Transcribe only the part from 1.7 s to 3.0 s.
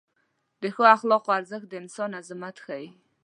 انسان عظمت ښیي.